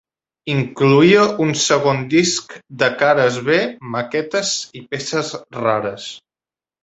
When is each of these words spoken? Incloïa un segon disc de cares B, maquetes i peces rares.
Incloïa 0.51 1.25
un 1.43 1.51
segon 1.63 1.99
disc 2.13 2.55
de 2.83 2.89
cares 3.03 3.37
B, 3.49 3.59
maquetes 3.97 4.53
i 4.79 4.83
peces 4.95 5.33
rares. 5.61 6.09